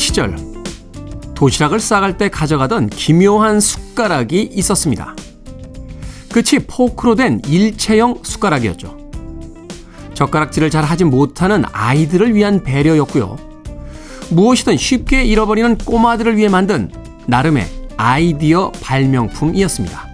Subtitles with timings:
[0.00, 0.36] 시절
[1.34, 5.14] 도시락을 싸갈 때 가져가던 기묘한 숟가락이 있었습니다.
[6.32, 8.96] 끝이 포크로 된 일체형 숟가락이었죠.
[10.14, 13.36] 젓가락질을 잘 하지 못하는 아이들을 위한 배려였고요.
[14.30, 16.90] 무엇이든 쉽게 잃어버리는 꼬마들을 위해 만든
[17.26, 20.08] 나름의 아이디어 발명품이었습니다.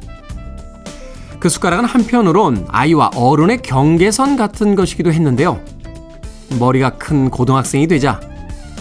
[1.39, 5.61] 그 숟가락은 한편으론 아이와 어른의 경계선 같은 것이기도 했는데요.
[6.59, 8.21] 머리가 큰 고등학생이 되자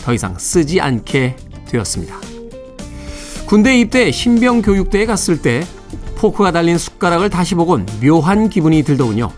[0.06, 1.36] 더 이상 쓰지 않게
[1.68, 2.16] 되었습니다.
[3.48, 5.66] 군대 입대 신병 교육대에 갔을 때
[6.16, 9.32] 포크가 달린 숟가락을 다시 보곤 묘한 기분이 들더군요.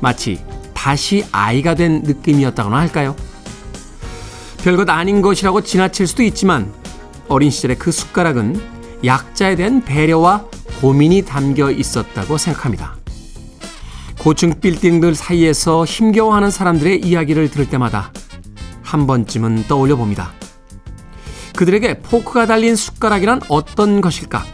[0.00, 0.38] 마치
[0.72, 3.16] 다시 아이가 된 느낌이었다거나 할까요?
[4.58, 6.72] 별것 아닌 것이라고 지나칠 수도 있지만
[7.26, 8.60] 어린 시절의 그 숟가락은
[9.04, 10.44] 약자에 대한 배려와
[10.80, 12.94] 고민이 담겨 있었다고 생각합니다.
[14.20, 18.12] 고층 빌딩들 사이에서 힘겨워하는 사람들의 이야기를 들을 때마다
[18.88, 20.32] 한 번쯤은 떠올려 봅니다.
[21.56, 24.46] 그들에게 포크가 달린 숟가락이란 어떤 것일까?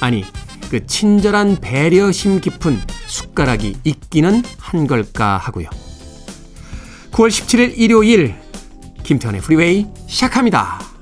[0.00, 0.24] 아니,
[0.70, 5.68] 그 친절한 배려심 깊은 숟가락이 있기는 한 걸까 하고요.
[7.12, 8.34] 9월 17일 일요일
[9.02, 10.93] 김태훈의 프리웨이 시작합니다.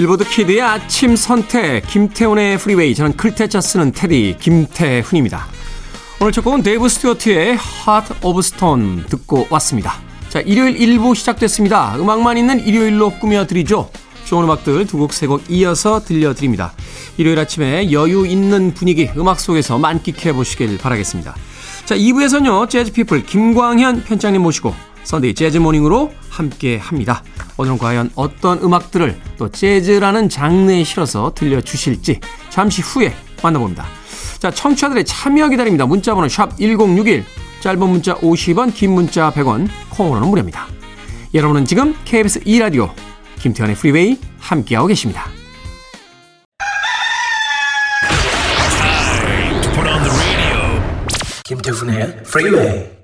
[0.00, 5.46] 빌보드 키드의 아침 선택 김태훈의 프리웨이 저는 클테짜 쓰는 테디 김태훈입니다.
[6.22, 9.96] 오늘 첫 곡은 데이브 스튜어트의 Heart of Stone 듣고 왔습니다.
[10.30, 11.96] 자 일요일 1부 시작됐습니다.
[11.98, 13.90] 음악만 있는 일요일로 꾸며드리죠.
[14.24, 16.72] 좋은 음악들 두 곡 세 곡 이어서 들려드립니다.
[17.18, 21.36] 일요일 아침에 여유 있는 분위기 음악 속에서 만끽해 보시길 바라겠습니다.
[21.84, 27.22] 자 2부에서는요 재즈피플 김광현 편집장님 모시고 Sunday Jazz Morning으로 함께 합니다.
[27.56, 33.84] 오늘은 과연 어떤 음악들을 또 재즈라는 장르에 실어서 들려주실지 잠시 후에 만나봅니다.
[34.38, 35.86] 자, 청취자들의 참여 기다립니다.
[35.86, 37.24] 문자번호 샵 1061,
[37.60, 40.66] 짧은 문자 50원, 긴 문자 100원, 콩으로는 무료입니다.
[41.34, 42.90] 여러분은 지금 KBS 2라디오
[43.38, 45.26] 김태훈의 프리웨이 함께하고 계십니다.
[51.44, 52.99] 김태훈의 프리웨이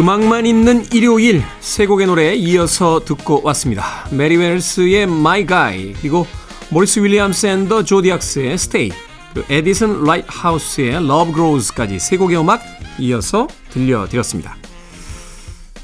[0.00, 4.06] 음악만 있는 일요일 세 곡의 노래 이어서 듣고 왔습니다.
[4.10, 6.26] 메리 웰스의 My Guy 그리고
[6.70, 8.92] 모리스 윌리엄스 and the Zodiacs의 Stay
[9.34, 12.62] 그리고 에디슨 라이트하우스의 Love Grows까지 세 곡의 음악
[12.98, 14.56] 이어서 들려드렸습니다.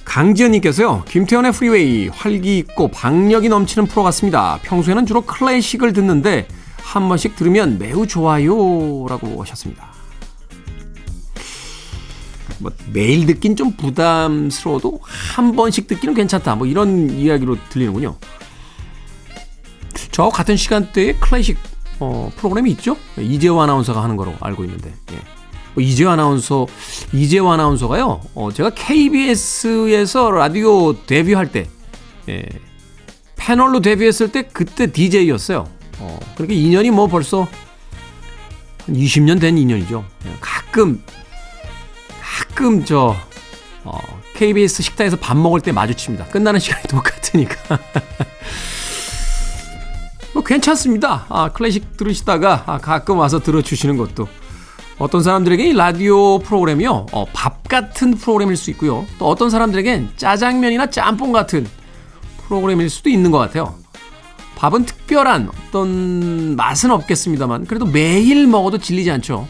[0.07, 1.05] 강지연님께서요.
[1.07, 4.59] 김태훈의 프리웨이 활기 있고 박력이 넘치는 프로 같습니다.
[4.63, 9.96] 평소에는 주로 클래식을 듣는데 한 번씩 들으면 매우 좋아요 라고 하셨습니다.
[12.67, 15.01] 뭐 매일 듣긴 좀 부담스러워도
[15.37, 16.57] 한 번씩 듣기는 괜찮다.
[16.57, 18.17] 뭐 이런 이야기로 들리는군요.
[20.11, 21.59] 저 같은 시간대에 클래식
[22.01, 22.97] 어, 프로그램이 있죠.
[23.19, 24.93] 이재호 아나운서가 하는 거로 알고 있는데.
[25.13, 25.19] 예.
[25.75, 26.67] 뭐 이재호 아나운서
[27.13, 28.21] 이재호 아나운서가요.
[28.35, 31.69] 어, 제가 KBS에서 라디오 데뷔할 때
[32.29, 32.45] 예,
[33.37, 35.69] 패널로 데뷔했을 때 그때 DJ였어요.
[36.01, 37.47] 어, 그러니까 2년이 뭐 벌써
[38.87, 40.05] 한 20년 된 인연이죠.
[40.27, 41.03] 예, 가끔
[42.57, 43.15] 가끔 저
[43.85, 43.99] 어,
[44.35, 46.29] KBS 식당에서 밥 먹을 때 마주칩니다.
[46.29, 47.55] 끝나는 시간이 똑같으니까.
[50.33, 51.27] 뭐 괜찮습니다.
[51.29, 54.27] 아, 클래식 들으시다가 아, 가끔 와서 들어주시는 것도
[54.99, 59.05] 어떤 사람들에게 이 라디오 프로그램이요 어, 밥 같은 프로그램일 수 있고요.
[59.19, 61.69] 또 어떤 사람들에겐 짜장면이나 짬뽕 같은
[62.49, 63.75] 프로그램일 수도 있는 것 같아요.
[64.57, 69.47] 밥은 특별한 어떤 맛은 없겠습니다만 그래도 매일 먹어도 질리지 않죠.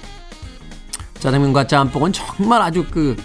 [1.18, 3.16] 짜장면과 짬뽕은 정말 아주 그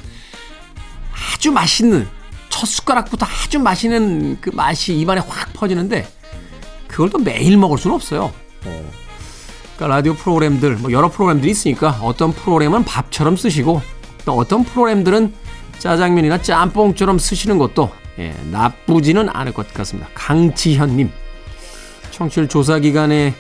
[1.36, 2.08] 아주 맛있는
[2.50, 6.08] 첫 숟가락부터 아주 맛있는 그 맛이 입안에 확 퍼지는데
[6.88, 8.34] 그걸 또 매일 먹을 수는 없어요.
[8.66, 8.92] 어.
[9.76, 13.82] 그러니까 라디오 프로그램들 뭐 여러 프로그램들이 있으니까 어떤 프로그램은 밥처럼 쓰시고
[14.26, 15.34] 또 어떤 프로그램들은
[15.80, 17.90] 짜장면이나 짬뽕처럼 쓰시는 것도
[18.20, 20.10] 예, 나쁘지는 않을 것 같습니다.
[20.14, 21.10] 강지현님
[22.12, 23.34] 청취율 조사 기간에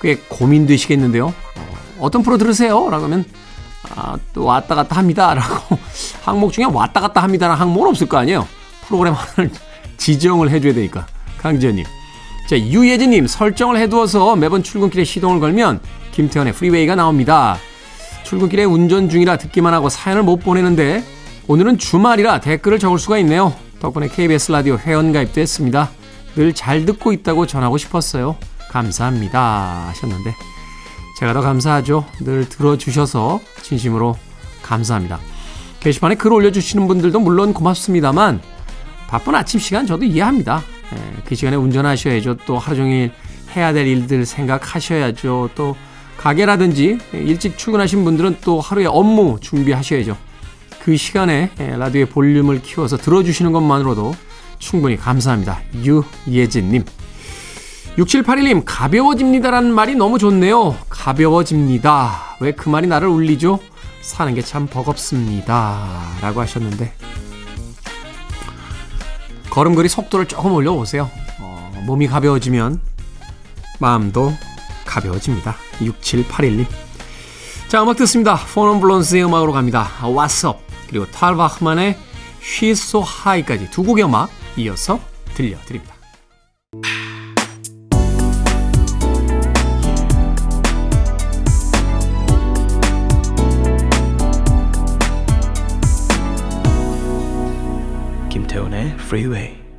[0.00, 1.34] 꽤 고민되시겠는데요.
[1.98, 2.88] 어, 떤 프로 들으세요?
[2.90, 3.24] 라고 하면
[3.88, 5.32] 아, 또 왔다 갔다 합니다.
[5.34, 5.78] 라고
[6.22, 8.46] 항목 중에 왔다 갔다 합니다라는 항목은 없을 거 아니에요.
[8.86, 9.50] 프로그램 하나를
[9.96, 11.06] 지정을 해줘야 되니까.
[11.38, 11.84] 강지현님.
[12.48, 15.80] 자, 유예진님 설정을 해두어서 매번 출근길에 시동을 걸면
[16.12, 17.56] 김태현의 프리웨이가 나옵니다.
[18.24, 21.04] 출근길에 운전 중이라 듣기만 하고 사연을 못 보내는데
[21.48, 23.54] 오늘은 주말이라 댓글을 적을 수가 있네요.
[23.80, 25.90] 덕분에 KBS 라디오 회원 가입도 했습니다.
[26.36, 28.36] 늘 잘 듣고 있다고 전하고 싶었어요.
[28.70, 29.86] 감사합니다.
[29.88, 30.34] 하셨는데
[31.20, 32.06] 제가 더 감사하죠.
[32.20, 34.16] 늘 들어주셔서 진심으로
[34.62, 35.20] 감사합니다.
[35.80, 38.40] 게시판에 글 올려주시는 분들도 물론 고맙습니다만
[39.06, 40.62] 바쁜 아침 시간 저도 이해합니다.
[40.94, 42.38] 예, 그 시간에 운전하셔야죠.
[42.46, 43.12] 또 하루 종일
[43.54, 45.50] 해야 될 일들 생각하셔야죠.
[45.54, 45.76] 또
[46.16, 50.16] 가게라든지 일찍 출근하신 분들은 또 하루의 업무 준비하셔야죠.
[50.82, 54.14] 그 시간에 예, 라디오의 볼륨을 키워서 들어주시는 것만으로도
[54.58, 55.60] 충분히 감사합니다.
[56.26, 56.82] 유예진님.
[57.96, 60.76] 6781님, 가벼워집니다라는 말이 너무 좋네요.
[60.88, 62.36] 가벼워집니다.
[62.40, 63.58] 왜 그 말이 나를 울리죠?
[64.00, 66.00] 사는 게 참 버겁습니다.
[66.22, 66.94] 라고 하셨는데,
[69.50, 71.10] 걸음걸이 속도를 조금 올려보세요.
[71.40, 72.80] 어, 몸이 가벼워지면
[73.80, 74.32] 마음도
[74.86, 75.56] 가벼워집니다.
[75.80, 76.66] 6781님.
[77.68, 78.36] 자, 음악 듣습니다.
[78.54, 79.88] 포넌 블론스의 음악으로 갑니다.
[80.02, 80.58] What's Up
[80.88, 81.98] 그리고 탈바흐만의
[82.42, 84.98] She's So High까지 두 곡의 음악 이어서
[85.34, 85.94] 들려드립니다.
[98.50, 99.69] 김태훈의 Freeway.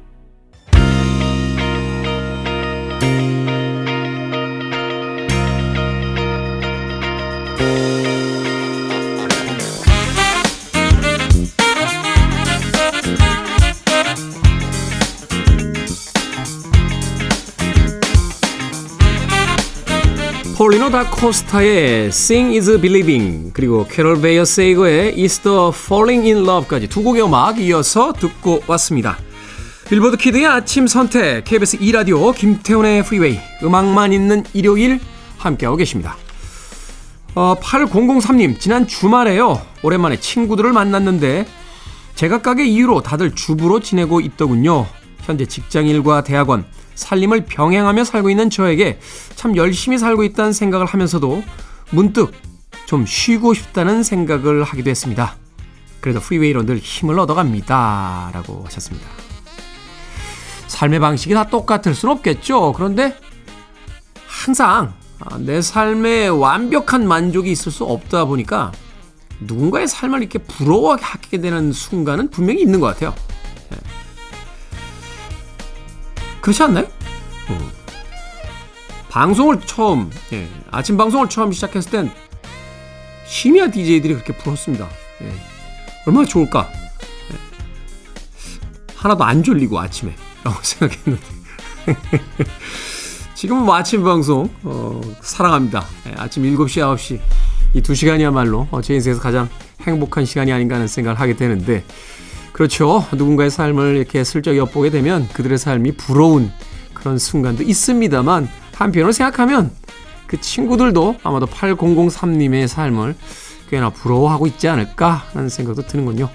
[20.62, 26.88] 폴리노 다 코스타의 Sing is Believing 그리고 캐롤 베이어 세이거의 Is the Falling in Love까지
[26.88, 29.18] 두 곡의 음악 이어서 듣고 왔습니다.
[29.90, 35.00] 빌보드 키드의 아침 선택 KBS 2라디오 김태훈의 프리웨이 음악만 있는 일요일
[35.40, 36.16] 함께하고 계십니다.
[37.34, 39.60] 어, 8003님 지난 주말에요.
[39.82, 41.48] 오랜만에 친구들을 만났는데
[42.14, 44.86] 제각각의 이유로 다들 주부로 지내고 있더군요.
[45.22, 46.66] 현재 직장일과 대학원
[47.02, 49.00] 살림을 병행하며 살고 있는 저에게
[49.36, 51.44] 참 열심히 살고 있다는 생각을 하면서도
[51.90, 52.32] 문득
[52.86, 55.36] 좀 쉬고 싶다는 생각을 하기도 했습니다.
[56.00, 58.32] 그래도 프리웨이로 늘 힘을 얻어갑니다.
[58.34, 59.08] 라고 하셨습니다.
[60.68, 62.74] 삶의 방식이 다 똑같을 순 없겠죠.
[62.74, 63.18] 그런데
[64.26, 64.94] 항상
[65.40, 68.72] 내 삶에 완벽한 만족이 있을 수 없다 보니까
[69.42, 73.14] 누군가의 삶을 이렇게 부러워하게 되는 순간은 분명히 있는 것 같아요.
[76.42, 76.88] 그렇지 않나요?
[77.50, 77.72] 음.
[79.10, 82.12] 방송을 처음 예, 아침 방송을 처음 시작했을 땐
[83.26, 84.88] 심야 DJ들이 그렇게 부럽습니다.
[85.22, 85.32] 예,
[86.06, 86.70] 얼마나 좋을까?
[87.32, 87.36] 예,
[88.96, 91.22] 하나도 안 졸리고 아침에 라고 생각했는데
[93.36, 95.86] 지금은 뭐 아침 방송 어, 사랑합니다.
[96.08, 97.20] 예, 아침 7시 9시
[97.74, 99.50] 이 두 시간이야말로 어, 제 인생에서 가장
[99.82, 101.84] 행복한 시간이 아닌가 하는 생각을 하게 되는데
[102.62, 103.04] 그렇죠.
[103.14, 106.52] 누군가의 삶을 이렇게 슬쩍 엿보게 되면 그들의 삶이 부러운
[106.94, 109.72] 그런 순간도 있습니다만 한편으로 생각하면
[110.28, 113.16] 그 친구들도 아마도 8003님의 삶을
[113.72, 116.30] 꽤나 부러워하고 있지 않을까 하는 생각도 드는군요.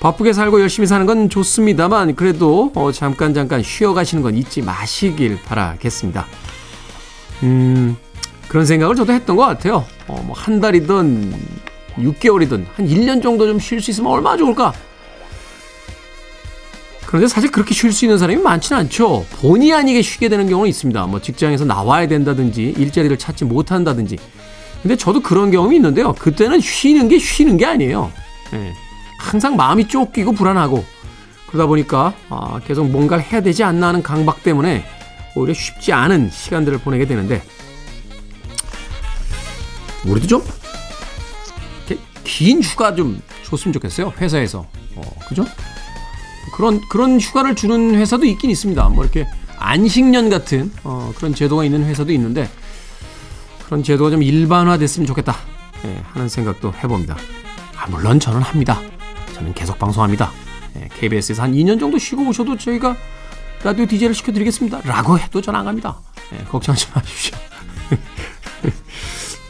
[0.00, 5.42] 바쁘게 살고 열심히 사는 건 좋습니다만 그래도 어 잠깐 잠깐 쉬어 가시는 건 잊지 마시길
[5.42, 6.24] 바라겠습니다.
[7.42, 7.96] 음
[8.48, 9.84] 그런 생각을 저도 했던 것 같아요.
[10.08, 11.34] 어 뭐 한 달이든
[11.98, 14.72] 6개월이든 한 1년 정도 좀 쉴 수 있으면 얼마나 좋을까?
[17.06, 19.24] 그런데 사실 그렇게 쉴 수 있는 사람이 많지는 않죠.
[19.40, 21.06] 본의 아니게 쉬게 되는 경우는 있습니다.
[21.06, 24.16] 뭐 직장에서 나와야 된다든지 일자리를 찾지 못한다든지.
[24.82, 26.12] 근데 저도 그런 경험이 있는데요.
[26.14, 28.10] 그때는 쉬는 게 쉬는 게 아니에요.
[28.54, 28.72] 예.
[29.18, 30.84] 항상 마음이 쫓기고 불안하고
[31.46, 34.84] 그러다 보니까 아, 계속 뭔가를 해야 되지 않나 하는 강박 때문에
[35.34, 37.42] 오히려 쉽지 않은 시간들을 보내게 되는데
[40.04, 40.56] 우리도 좀
[42.26, 44.12] 긴 휴가 좀 줬으면 좋겠어요.
[44.18, 44.66] 회사에서.
[44.96, 45.44] 어, 그죠?
[46.56, 48.88] 그런 그런 휴가를 주는 회사도 있긴 있습니다.
[48.88, 49.26] 뭐 이렇게
[49.58, 52.48] 안식년 같은 어, 그런 제도가 있는 회사도 있는데
[53.66, 55.36] 그런 제도가 좀 일반화됐으면 좋겠다
[55.84, 57.16] 예, 하는 생각도 해봅니다.
[57.76, 58.80] 아, 물론 저는 합니다.
[59.34, 60.30] 저는 계속 방송합니다.
[60.76, 62.96] 예, KBS에서 한 2년 정도 쉬고 오셔도 저희가
[63.62, 64.80] 라디오 DJ를 시켜드리겠습니다.
[64.84, 65.98] 라고 해도 전 안 갑니다.
[66.32, 67.36] 예, 걱정하지 마십시오.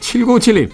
[0.00, 0.70] 7957님.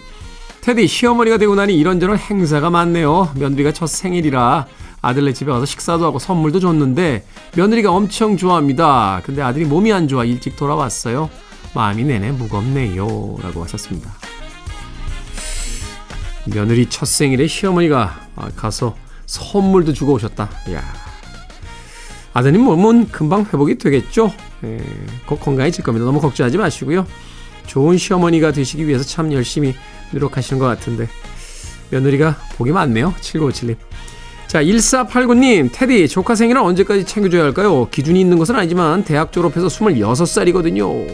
[0.60, 3.32] 테디 시어머니가 되고 나니 이런저런 행사가 많네요.
[3.36, 4.66] 며느리가 첫 생일이라
[5.02, 9.20] 아들네 집에 와서 식사도 하고 선물도 줬는데 며느리가 엄청 좋아합니다.
[9.24, 11.28] 근데 아들이 몸이 안 좋아 일찍 돌아왔어요.
[11.74, 13.36] 마음이 내내 무겁네요.
[13.42, 14.12] 라고 하셨습니다.
[16.46, 20.48] 며느리 첫 생일에 시어머니가 가서 선물도 주고 오셨다.
[20.68, 20.82] 이야.
[22.34, 24.32] 아드님 몸은 금방 회복이 되겠죠?
[24.64, 24.80] 예,
[25.26, 26.06] 곧 건강해질 겁니다.
[26.06, 27.06] 너무 걱정하지 마시고요.
[27.66, 29.74] 좋은 시어머니가 되시기 위해서 참 열심히
[30.12, 31.08] 노력하시는 것 같은데
[31.90, 33.14] 며느리가 복이 많네요.
[33.20, 33.76] 7957님.
[34.52, 37.88] 자, 1489님, 테디, 조카 생일은 언제까지 챙겨줘야 할까요?
[37.90, 41.08] 기준이 있는 것은 아니지만 대학 졸업해서 26살이거든요.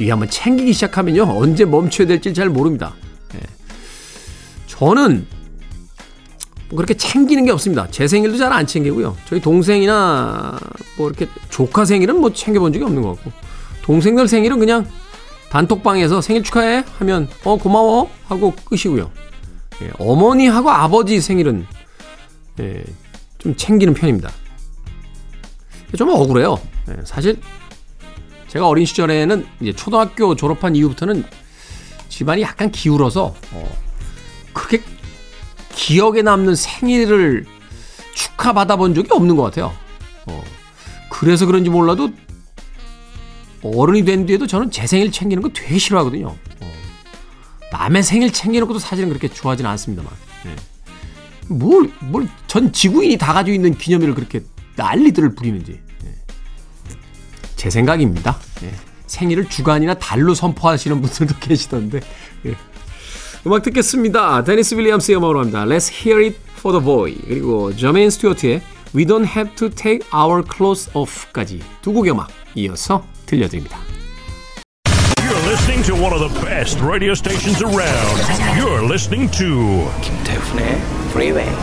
[0.00, 1.22] 이게 한번 챙기기 시작하면요.
[1.30, 2.92] 언제 멈춰야 될지 잘 모릅니다.
[3.36, 3.38] 예.
[4.66, 5.28] 저는
[6.70, 7.86] 뭐 그렇게 챙기는 게 없습니다.
[7.92, 9.16] 제 생일도 잘 안 챙기고요.
[9.28, 10.58] 저희 동생이나
[10.98, 13.30] 뭐 이렇게 조카 생일은 뭐 챙겨본 적이 없는 것 같고
[13.82, 14.88] 동생들 생일은 그냥
[15.50, 19.08] 단톡방에서 생일 축하해 하면 어 고마워 하고 끝이고요.
[19.82, 21.64] 예, 어머니하고 아버지 생일은
[22.60, 22.84] 예,
[23.38, 24.30] 좀 챙기는 편입니다.
[25.96, 26.60] 좀 억울해요.
[26.88, 27.40] 예, 사실
[28.48, 31.24] 제가 어린 시절에는 이제 초등학교 졸업한 이후부터는
[32.08, 33.76] 집안이 약간 기울어서 어,
[34.52, 34.82] 그렇게
[35.74, 37.46] 기억에 남는 생일을
[38.14, 39.72] 축하받아 본 적이 없는 것 같아요.
[40.26, 40.44] 어,
[41.10, 42.10] 그래서 그런지 몰라도
[43.62, 46.26] 어른이 된 뒤에도 저는 제 생일 챙기는 거 되게 싫어하거든요.
[46.26, 46.72] 어,
[47.72, 50.12] 남의 생일 챙기는 것도 사실은 그렇게 좋아하지는 않습니다만.
[50.46, 50.71] 예.
[51.48, 54.40] 뭘, 뭘, 전 지구인이 다 가지고 있는 기념일을 그렇게
[54.76, 55.80] 난리들을 부리는지.
[56.04, 56.14] 예.
[57.56, 58.38] 제 생각입니다.
[58.62, 58.72] 예.
[59.06, 62.00] 생일을 주간이나 달로 선포하시는 분들도 계시던데.
[62.46, 62.56] 예.
[63.46, 64.44] 음악 듣겠습니다.
[64.44, 65.64] 데니스 윌리엄스의 음악으로 합니다.
[65.64, 67.14] Let's hear it for the boy.
[67.26, 68.62] 그리고 저메인 스튜어트의
[68.94, 73.78] We don't have to take our clothes off까지 두 곡의 음악 이어서 들려드립니다.
[75.16, 78.22] You're listening to one of the best radio stations around.
[78.56, 80.78] You're listening to 김태훈의
[81.12, 81.54] Freeway.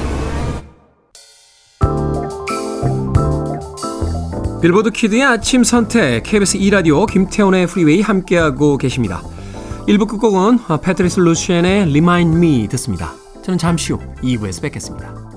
[4.61, 9.23] 빌보드 키드의 아침 선택 KBS 2 라디오 김태훈의 프리웨이 함께하고 계십니다.
[9.87, 13.13] 1부 끝곡은 패트리스 루시엔의 Remind Me 듣습니다.
[13.41, 15.28] 저는 잠시 후 2부에서 뵙겠습니다.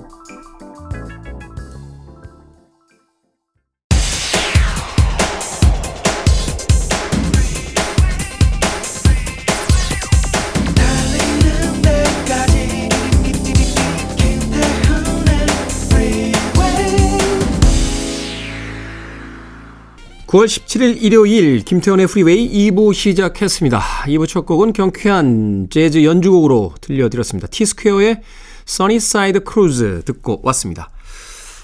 [20.32, 23.78] (9월 17일) 일요일 김태훈의 프리웨이 2부 시작했습니다.
[24.06, 27.48] 2부 첫 곡은 경쾌한 재즈 연주곡으로 들려드렸습니다.
[27.48, 28.22] 티스퀘어의
[28.64, 30.88] Sunnyside Cruise 듣고 왔습니다.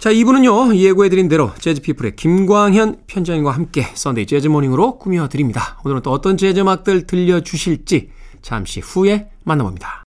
[0.01, 5.81] 자, 2부는요, 예고해드린 대로 재즈피플의 김광현 편집장님과 함께 Sunday Jazz Morning으로 꾸며드립니다.
[5.87, 8.11] 오늘은 또 어떤 재즈 음악들 들려주실지
[8.43, 10.05] 잠시 후에 만나봅니다.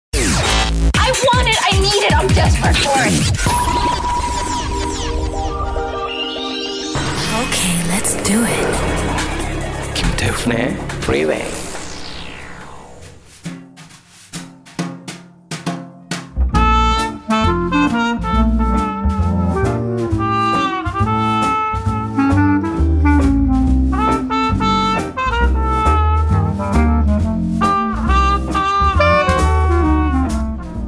[8.27, 9.95] Do it.
[9.95, 11.47] 김태훈의 Freeway.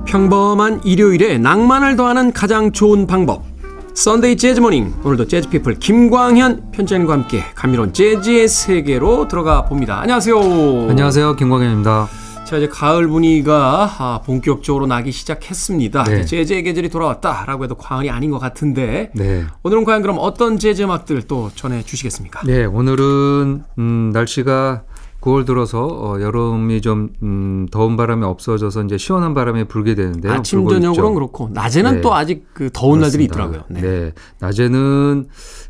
[0.07, 3.58] 평범한 일요일에 낭만을 더하는 가장 좋은 방법.
[3.99, 4.95] Sunday Jazz Morning.
[5.03, 10.01] 오늘도 재즈 피플 김광현 편집장님과 함께 감미로운 재즈의 세계로 들어가 봅니다.
[10.01, 10.39] 안녕하세요.
[10.89, 11.35] 안녕하세요.
[11.35, 12.09] 김광현입니다.
[12.45, 16.05] 자, 이제 가을 분위기가 아, 본격적으로 나기 시작했습니다.
[16.05, 16.25] 네.
[16.25, 19.45] 재즈의 계절이 돌아왔다라고 해도 과언이 아닌 것 같은데 네.
[19.65, 22.43] 오늘은 과연 그럼 어떤 재즈 음악들 또 전해 주시겠습니까?
[22.47, 24.85] 네, 오늘은 음, 날씨가
[25.21, 30.33] 9월 들어서 어, 여름이 좀 음, 더운 바람이 없어져서 이제 시원한 바람이 불게 되는데요.
[30.33, 30.69] 아침.
[30.69, 32.01] 저녁으로는 그렇고 낮에는 네.
[32.01, 33.67] 또 아직 그 더운 날들이 그렇습니다.
[33.67, 33.83] 있더라고요.
[33.83, 34.13] 네.
[34.39, 35.27] 낮에는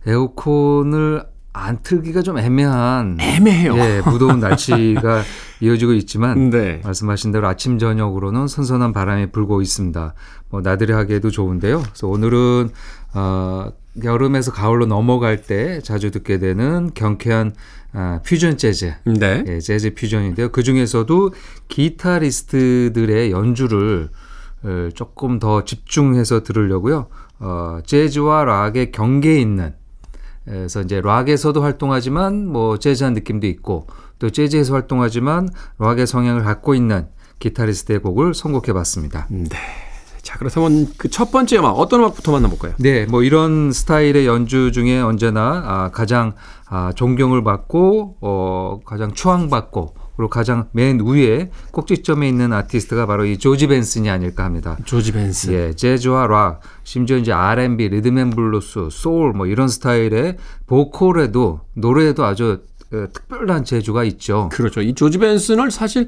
[0.07, 1.25] 에어컨을
[1.55, 3.77] 안 틀기가 좀 애매한 애매해요.
[3.79, 5.23] 예, 무더운 날씨가
[5.61, 6.81] 이어지고 있지만 네.
[6.85, 10.15] 말씀하신 대로 아침 저녁으로는 선선한 바람이 불고 있습니다.
[10.51, 11.81] 뭐 나들이 하기에도 좋은데요.
[11.83, 12.71] 그래서 오늘은
[13.15, 13.73] 어,
[14.05, 17.55] 여름에서 가을로 넘어갈 때 자주 듣게 되는 경쾌한
[17.93, 19.45] 아, 퓨전 재즈, 네.
[19.47, 20.51] 예, 재즈 퓨전인데요.
[20.51, 21.33] 그 중에서도
[21.69, 24.11] 기타리스트들의 연주를
[24.63, 27.07] 어, 조금 더 집중해서 들으려고요.
[27.41, 29.75] 어, 재즈와 락의 경계에 있는
[30.45, 33.87] 그래서 이제 락에서도 활동하지만 뭐 재즈한 느낌도 있고
[34.19, 37.07] 또 재즈에서 활동하지만 락의 성향을 갖고 있는
[37.39, 39.27] 기타리스트의 곡을 선곡해 봤습니다.
[39.31, 39.49] 네.
[40.29, 42.75] 자, 그렇다면 그 첫 번째 음악 어떤 음악부터 만나볼까요?
[42.79, 46.35] 네, 뭐 이런 스타일의 연주 중에 언제나 아, 가장
[46.67, 53.39] 아, 존경을 받고 어, 가장 추앙받고 그리고 가장 맨 위에 꼭지점에 있는 아티스트가 바로 이
[53.39, 54.77] 조지 벤슨이 아닐까 합니다.
[54.85, 55.55] 조지 벤슨.
[55.55, 62.61] 예, 재즈와 락, 심지어 이제 R&B, 리듬앤블루스, 소울 뭐 이런 스타일의 보컬에도 노래에도 아주
[62.93, 64.51] 어, 특별한 재주가 있죠.
[64.53, 64.83] 그렇죠.
[64.83, 66.07] 이 조지 벤슨을 사실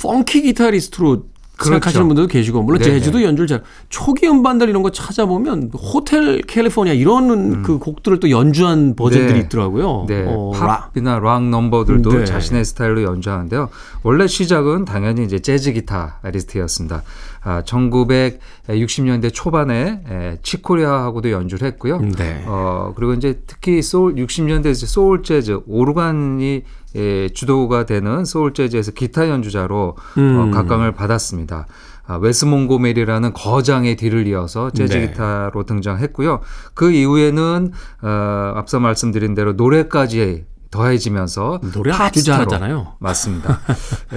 [0.00, 2.98] 펑키 기타리스트로 생각하시는 분들도 계시고 물론 네네.
[3.00, 8.96] 재즈도 연주를 잘 초기 음반들 이런 거 찾아보면 Hotel California 이런 그 곡들을 또 연주한
[8.96, 9.44] 버전들이 네.
[9.44, 10.06] 있더라고요.
[10.08, 12.24] 네, 어, 라- 팝이나 락 넘버들도 네.
[12.24, 13.68] 자신의 스타일로 연주하는데요.
[14.02, 17.02] 원래 시작은 당연히 이제 재즈 기타리스트였습니다.
[17.44, 21.98] 아, 1960년대 초반에 에, 칙 코리아하고도 연주를 했고요.
[21.98, 22.44] 네.
[22.46, 26.62] 어, 그리고 이제 특히 소울 60년대 이제 소울 재즈 오르간이
[26.94, 30.38] 에, 주도가 되는 소울 재즈에서 기타 연주자로 음.
[30.38, 31.66] 어, 각광을 받았습니다.
[32.06, 35.08] 아, 웨스 몽고메리라는 거장의 뒤를 이어서 재즈 네.
[35.08, 36.40] 기타로 등장했고요.
[36.74, 37.72] 그 이후에는
[38.02, 42.24] 어, 앞서 말씀드린 대로 노래까지 더해지면서 노래 아주.
[42.24, 42.94] 잘하잖아요.
[42.98, 43.60] 맞습니다.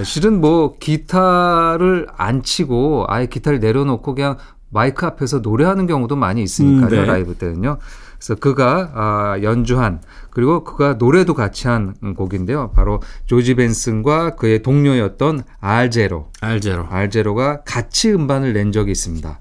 [0.02, 4.36] 실은 뭐 기타를 안 치고 아예 기타를 내려놓고 그냥
[4.70, 6.86] 마이크 앞에서 노래하는 경우도 많이 있으니까요.
[6.86, 7.04] 음, 네.
[7.04, 7.78] 라이브 때는요.
[8.18, 12.72] 그래서 그가 아, 연주한 그리고 그가 노래도 같이 한 곡인데요.
[12.74, 16.30] 바로 조지 벤슨과 그의 동료였던 알제로.
[16.40, 16.86] 알제로.
[16.88, 19.40] 알제로가 같이 음반을 낸 적이 있습니다.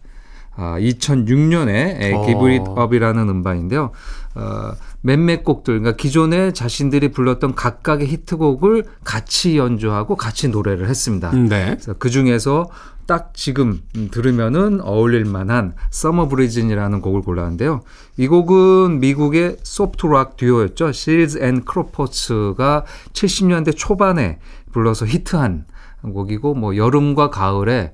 [0.58, 2.26] 아, 2006년에 어.
[2.26, 3.92] Give It Up이라는 음반인데요.
[4.36, 11.32] 어, 몇몇 곡들, 그러니까 기존에 자신들이 불렀던 각각의 히트곡을 같이 연주하고 같이 노래를 했습니다.
[11.32, 11.66] 네.
[11.66, 12.70] 그래서 그 중에서
[13.08, 17.82] 딱 지금 음, 들으면은 어울릴 만한 Summer Breeze이라는 곡을 골랐는데요.
[18.18, 20.90] 이 곡은 미국의 소프트 락 듀오였죠.
[20.90, 24.40] Seals and Crofts가 70년대 초반에
[24.72, 25.66] 불러서 히트한
[26.02, 27.94] 곡이고 뭐 여름과 가을에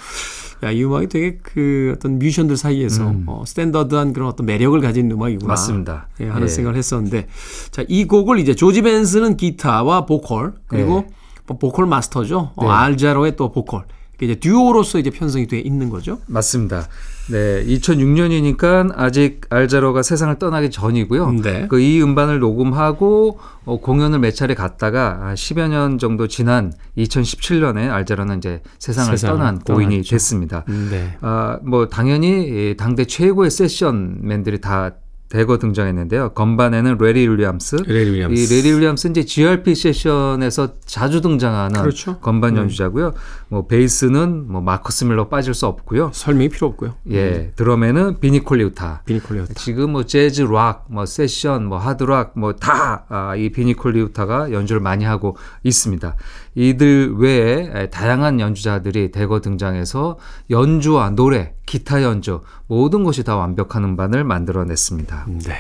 [0.64, 5.48] 야, 이 음악이 되게 그 어떤 뮤지션들 사이에서 어, 스탠더드한 그런 어떤 매력을 가진 음악이구나.
[5.48, 6.08] 맞습니다.
[6.20, 6.48] 예, 하는 예.
[6.48, 7.28] 생각을 했었는데
[7.72, 11.06] 자, 이 곡을 이제 조지 벤슨은 기타와 보컬 그리고
[11.48, 12.52] 뭐 보컬 마스터죠.
[12.56, 12.70] 어, 네.
[12.70, 13.86] 알 자로의 또 보컬.
[14.22, 16.20] 이제 듀오로서 이제 편성이 돼 있는 거죠.
[16.28, 16.90] 맞습니다.
[17.32, 21.32] 네, 2006년이니까 아직 알 자로가 세상을 떠나기 전이고요.
[21.44, 21.68] 네.
[21.68, 27.90] 그 이 음반을 녹음하고 어, 공연을 몇 차례 갖다가 아, 10여 년 정도 지난 2017년에
[27.90, 30.10] 알 자로는 이제 세상을 세상을 떠난 고인이 떠났죠.
[30.12, 30.66] 됐습니다.
[30.90, 31.18] 네.
[31.22, 34.92] 아, 뭐 당연히 이 당대 최고의 세션맨들이 다
[35.30, 36.30] 대거 등장했는데요.
[36.34, 37.78] 건반에는 레리 윌리엄스.
[37.88, 38.42] 레리 윌리엄스.
[38.42, 42.20] 이 레리 윌리엄스 이제 GRP 세션에서 자주 등장하는 그렇죠.
[42.20, 43.14] 건반 연주자고요.
[43.48, 46.10] 뭐 베이스는 뭐 마커스 밀러 빠질 수 없고요.
[46.14, 46.96] 설명이 필요 없고요.
[47.12, 49.04] 예, 드럼에는 비니 콜리우타.
[49.06, 49.54] 비니 콜리우타.
[49.54, 53.06] 지금 뭐 재즈, 락, 뭐 세션, 뭐 하드락 뭐 다
[53.38, 56.16] 이 비니 콜리우타가 연주를 많이 하고 있습니다.
[56.56, 60.18] 이들 외에 에, 다양한 연주자들이 대거 등장해서
[60.50, 65.26] 연주와 노래, 기타 연주 모든 것이 다 완벽한 음반을 만들어냈습니다.
[65.46, 65.56] 네.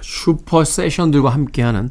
[0.00, 1.90] 슈퍼 세션들과 함께하는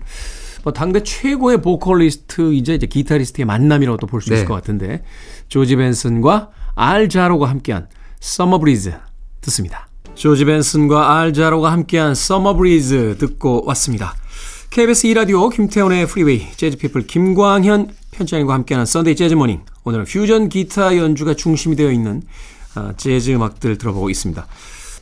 [0.64, 4.36] 뭐 당대 최고의 보컬리스트이자 이제 기타리스트의 만남이라고도 볼수 네.
[4.36, 5.04] 있을 것 같은데
[5.50, 7.88] 조지 벤슨과 알 자로가 함께한
[8.20, 8.94] Summer Breeze
[9.42, 9.88] 듣습니다.
[10.16, 14.16] 조지 벤슨과 알 자로가 함께한 Summer Breeze 듣고 왔습니다.
[14.70, 21.34] KBS 2라디오 김태훈의 Freeway 재즈피플 김광현 편집장님과 함께하는 Sunday Jazz Morning 오늘은 퓨전 기타 연주가
[21.34, 22.22] 중심이 되어 있는
[22.76, 24.46] 아, 재즈 음악들 들어보고 있습니다.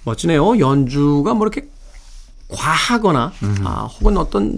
[0.03, 0.59] 멋지네요.
[0.59, 1.69] 연주가 뭐 이렇게
[2.49, 3.31] 과하거나
[3.63, 4.57] 아, 혹은 어떤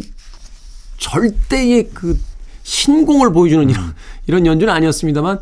[0.98, 2.20] 절대의 그
[2.64, 3.94] 신공을 보여주는 이런
[4.26, 5.40] 이런 연주는 아니었습니다만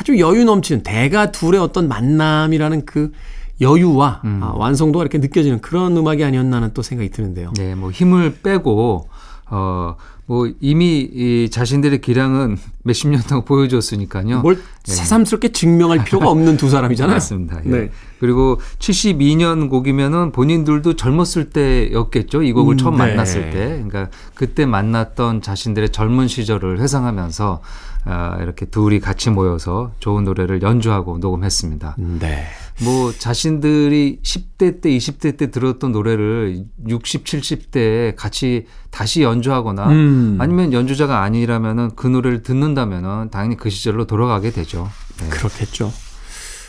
[0.00, 3.12] 아주 여유 넘치는 대가 둘의 어떤 만남이라는 그
[3.60, 7.52] 여유와 아, 완성도가 이렇게 느껴지는 그런 음악이 아니었나 하는 또 생각이 드는데요.
[7.56, 9.08] 네, 뭐 힘을 빼고
[9.46, 14.40] 어, 뭐 이미 이 자신들의 기량은 몇십 년 동안 보여줬으니까요.
[14.40, 17.16] 뭘 새삼스럽게 증명할 필요가 없는 두 사람이잖아요.
[17.16, 17.60] 맞습니다.
[17.64, 17.68] 예.
[17.68, 17.90] 네.
[18.20, 22.42] 그리고 72년 곡이면은 본인들도 젊었을 때였겠죠.
[22.42, 22.98] 이 곡을 음, 처음 네.
[22.98, 23.82] 만났을 때.
[23.84, 27.60] 그러니까 그때 만났던 자신들의 젊은 시절을 회상하면서
[28.06, 31.96] 아, 이렇게 둘이 같이 모여서 좋은 노래를 연주하고 녹음했습니다.
[31.98, 32.44] 네.
[32.82, 40.36] 뭐 자신들이 10대 때, 20대 때 들었던 노래를 60, 70대에 같이 다시 연주하거나 음.
[40.40, 44.90] 아니면 연주자가 아니라면은 그 노래를 듣는다면은 당연히 그 시절로 돌아가게 되죠.
[45.20, 45.28] 네.
[45.28, 45.92] 그렇겠죠.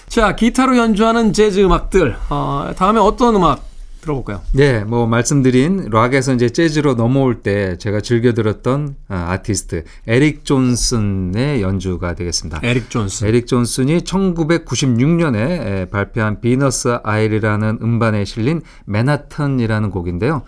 [0.07, 2.15] 자, 기타로 연주하는 재즈 음악들.
[2.29, 3.74] 어, 다음에 어떤 음악
[4.05, 4.41] 들어볼까요?
[4.53, 11.61] 네, 뭐 말씀드린 락에서 이제 재즈로 넘어올 때 제가 즐겨 들었던 아, 아티스트 에릭 존슨의
[11.61, 12.61] 연주가 되겠습니다.
[12.63, 13.25] 에릭 존슨.
[13.25, 20.43] 에릭 존슨이 1996년에 발표한 Venus Isle이라는 음반에 실린 Manhattan이라는 곡인데요.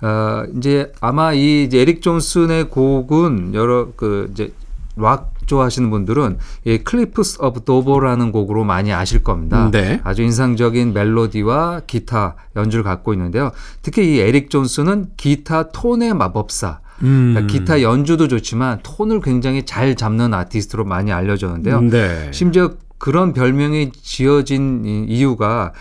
[0.00, 4.52] 어, 이제 아마 이 이제 에릭 존슨의 곡은 여러 그 이제
[4.96, 9.70] 락 좋아하시는 분들은 이 Cliffs of Dover라는 곡으로 많이 아실 겁니다.
[9.70, 10.00] 네.
[10.04, 13.52] 아주 인상적인 멜로디와 기타 연주를 갖고 있는데요.
[13.82, 16.80] 특히 이 에릭 존슨은 기타 톤의 마법사.
[17.02, 17.32] 음.
[17.34, 21.80] 그러니까 기타 연주도 좋지만 톤을 굉장히 잘 잡는 아티스트로 많이 알려졌는데요.
[21.82, 22.30] 네.
[22.32, 25.72] 심지어 그런 별명이 지어진 이- 이유가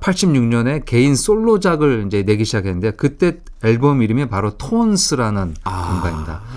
[0.00, 5.54] 86년에 개인 솔로작을 이제 내기 시작했는데 그때 앨범 이름이 바로 Tones라는.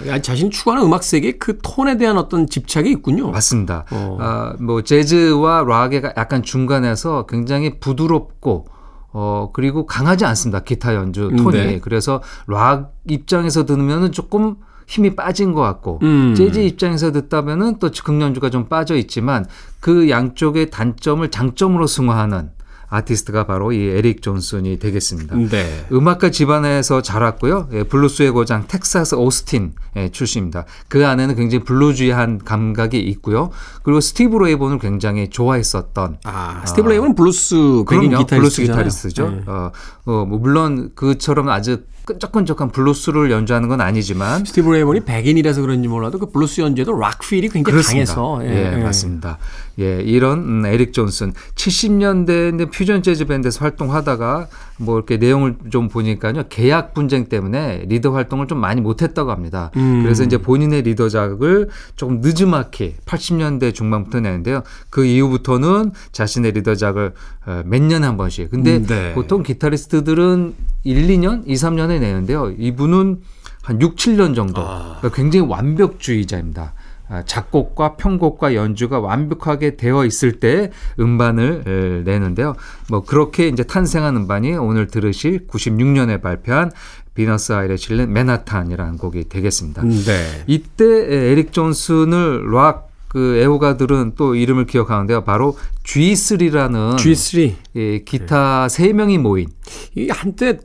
[0.09, 3.29] 아, 자신이 추구하는 음악 세계에 그 톤에 대한 어떤 집착이 있군요.
[3.29, 3.85] 맞습니다.
[3.91, 4.17] 어.
[4.19, 8.65] 아, 뭐 재즈와 락의 약간 중간에서 굉장히 부드럽고
[9.13, 10.61] 어 그리고 강하지 않습니다.
[10.61, 11.57] 기타 연주 톤이.
[11.57, 11.79] 네.
[11.79, 14.55] 그래서 락 입장에서 들으면은 조금
[14.87, 16.33] 힘이 빠진 것 같고 음.
[16.35, 19.45] 재즈 입장에서 듣다면은 또 즉흥연주가 좀 빠져 있지만
[19.79, 22.51] 그 양쪽의 단점을 장점으로 승화하는
[22.89, 25.35] 아티스트가 바로 이 에릭 존슨이 되겠습니다.
[25.35, 25.85] 네.
[25.91, 27.67] 음악가 집안에서 자랐고요.
[27.73, 30.63] 예, 블루스의 고장 텍사스 오스틴 예, 출신입니다.
[30.87, 33.49] 그 안에는 굉장히 bluesy한 감각이 있고요.
[33.83, 38.25] 그리고 스티비 레이 본을 굉장히 좋아했었던 아, 스티브 레이 본은 블루스 그럼요.
[38.25, 38.77] 블루스 기타리스트잖아요.
[38.77, 39.29] 기타리스트죠.
[39.31, 39.41] 네.
[39.47, 39.71] 어,
[40.07, 45.89] 어, 뭐 물론 그처럼 아주 끈적끈적한 블루스를 연주하는 건 아니지만 스티비 레이 본이 백인이라서 그런지
[45.89, 48.15] 몰라도 그 블루스 연주에도 락 feel이 굉장히 그렇습니다.
[48.15, 49.37] 강해서 예, 맞습니다.
[49.79, 56.43] 예, 이런 음, 에릭 존슨 70년대 퓨전 재즈 밴드에서 활동하다가 뭐 이렇게 내용을 좀 보니까요
[56.49, 59.71] 계약 분쟁 때문에 리더 활동을 좀 많이 못했다고 합니다.
[59.75, 60.03] 음.
[60.03, 64.63] 그래서 이제 본인의 리더작을 조금 늦지막히 80년대 중반부터 내는데요.
[64.89, 67.13] 그 이후부터는 자신의 리더작을
[67.47, 68.51] 어, 몇 년에 한 번씩.
[68.51, 69.13] 근데 음, 네.
[69.13, 72.53] 보통 기타리스트들은 1, 2년, 2, 3년에 내는데요.
[72.57, 73.21] 이분은
[73.63, 74.61] 한 6, 7년 정도.
[74.61, 74.97] 아.
[74.99, 76.73] 그러니까 굉장히 완벽주의자입니다.
[77.09, 82.55] 아, 작곡과 편곡과 연주가 완벽하게 되어 있을 때 음반을 에, 내는데요.
[82.89, 86.71] 뭐 그렇게 이제 탄생한 음반이 오늘 들으실 96년에 발표한
[87.13, 89.83] 비너스 아이레 실린 맨하탄이라는 곡이 되겠습니다.
[89.83, 90.43] 네.
[90.47, 95.23] 이때 에릭 존슨을 락 그 애호가들은 또 이름을 기억하는데요.
[95.23, 99.47] 바로 G3라는 G3 예, 기타 세 명이 모인
[99.95, 100.59] 이 한때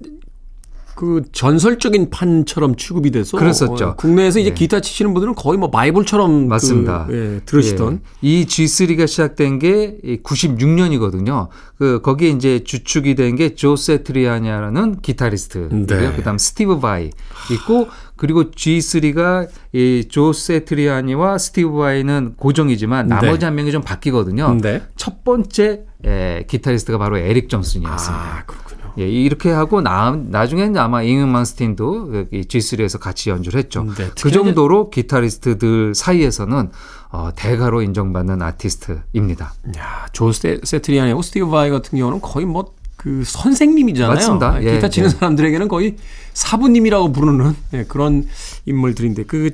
[1.03, 3.85] 그 전설적인 판처럼 취급이 돼서 그랬었죠.
[3.87, 4.55] 어, 국내에서 이제 예.
[4.55, 7.07] 기타 치시는 분들은 거의 뭐 바이블처럼 맞습니다.
[7.09, 8.29] 그, 예, 들으시던 예.
[8.29, 11.49] 이 G3가 시작된 게 96년이거든요.
[11.79, 15.87] 그 거기에 이제 주축이 된 게 조 새트리아니라는 기타리스트고요.
[15.87, 16.13] 네.
[16.15, 17.11] 그다음 스티브 바이
[17.51, 23.47] 있고 그리고 G3가 이 조 새트리아니와 스티브 바이는 고정이지만 나머지 네.
[23.47, 24.57] 한 명이 좀 바뀌거든요.
[24.63, 24.83] 네.
[24.97, 28.25] 첫 번째 에, 기타리스트가 바로 에릭 존슨이었습니다.
[28.25, 28.72] 아 그렇군요.
[28.99, 33.85] 예, 이렇게 하고 나, 나중에는 아마 잉베이 맘스틴도 이 G3에서 같이 연주를 했죠.
[33.97, 36.71] 네, 그 정도로 기타리스트들 사이에서는
[37.11, 39.55] 어, 대가로 인정받는 아티스트입니다.
[39.77, 44.15] 야, 조 새, 새트리아니하고 스티브 바이 같은 경우는 거의 뭐 그 선생님이잖아요.
[44.15, 44.63] 맞습니다.
[44.63, 45.11] 예, 기타 치는 예.
[45.13, 45.97] 사람들에게는 거의
[46.35, 48.25] 사부님이라고 부르는 예, 그런
[48.65, 49.51] 인물들인데 그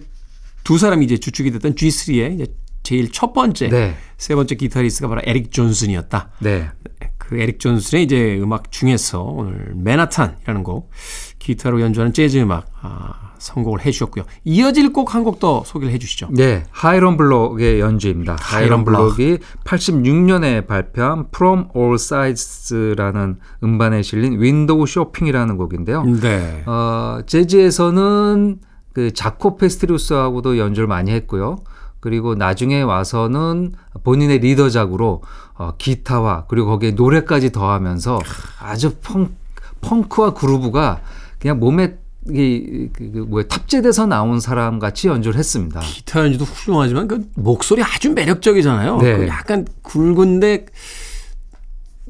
[0.68, 2.46] 두 사람이 이제 주축이 됐던 G3의 이
[2.88, 3.94] 제 제일 첫 번째 네.
[4.16, 6.30] 세 번째 기타리스트가 바로 에릭 존슨이었다.
[6.38, 6.70] 네.
[7.18, 10.90] 그 에릭 존슨의 이제 음악 중에서 오늘 Manhattan이라는 곡
[11.38, 14.24] 기타로 연주하는 재즈 음악 아, 선곡을 해주셨고요.
[14.44, 16.28] 이어질 곡 한 곡 더 소개를 해주시죠.
[16.32, 18.36] 네, 하이럼 블록의 연주입니다.
[18.40, 19.16] 하이럼 하이럼 블록.
[19.16, 26.04] 블록이 86년에 발표한 From All Sides라는 음반에 실린 Window Shopping이라는 곡인데요.
[26.04, 26.62] 네.
[26.64, 28.60] 어, 재즈에서는
[28.94, 31.58] 그 자코 파스토리우스하고도 연주를 많이 했고요.
[32.00, 33.72] 그리고 나중에 와서는
[34.04, 35.22] 본인의 리더작으로
[35.54, 38.20] 어, 기타와 그리고 거기에 노래까지 더하면서
[38.60, 39.34] 아주 펑,
[39.80, 41.00] 펑크와 groove가
[41.38, 41.98] 그냥 몸에
[42.30, 45.80] 이, 그, 그 탑재돼서 나온 사람 같이 연주를 했습니다.
[45.80, 48.98] 기타 연주도 훌륭하지만 그 목소리 아주 매력적이잖아요.
[48.98, 49.16] 네.
[49.16, 50.66] 그 약간 굵은데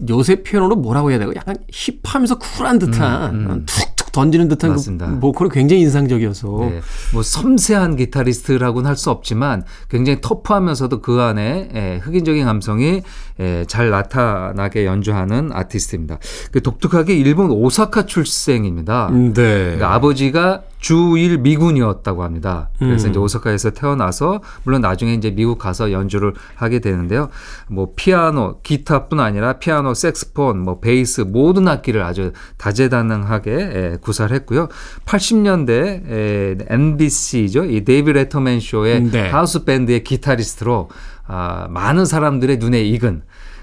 [0.08, 5.06] 요새 표현으로 뭐라고 해야 되고 약간 힙하면서 쿨한 듯한 툭툭 던지는 듯한 음, 맞습니다.
[5.06, 6.80] 그 보컬이 굉장히 인상적이어서 네,
[7.12, 13.02] 뭐 섬세한 기타리스트라고는 할 수 없지만 굉장히 터프하면서도 그 안에 예, 흑인적인 감성이
[13.38, 16.18] 예, 잘 나타나게 연주하는 아티스트입니다.
[16.50, 19.08] 그 독특하게 일본 오사카 출생입니다.
[19.12, 19.32] 네.
[19.34, 22.70] 그러니까 아버지가 주일 미군이었다고 합니다.
[22.78, 23.10] 그래서 음.
[23.10, 27.28] 이제 오사카에서 태어나서 물론 나중에 이제 미국 가서 연주를 하게 되는데요.
[27.68, 34.68] 뭐 피아노, 기타뿐 아니라 피아노, 색스폰, 뭐 베이스 모든 악기를 아주 다재다능하게 예, 구사를 했고요.
[35.04, 35.70] 80년대
[36.10, 37.64] 에, NBC죠.
[37.64, 39.28] 이 데이비드 레터맨 쇼의 네.
[39.30, 40.88] house band의 기타리스트로
[41.26, 43.22] 아, 많은 사람들의 눈에 익은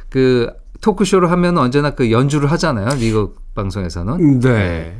[0.10, 0.50] 그
[0.82, 2.90] 토크쇼를 하면 언제나 그 연주를 하잖아요.
[3.00, 4.40] 미국 방송에서는.
[4.42, 4.96] 네.